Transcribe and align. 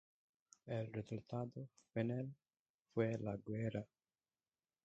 El 0.65 0.91
resultado 0.91 1.69
final 1.93 2.33
fue 2.91 3.19
la 3.19 3.37
guerra. 3.37 3.85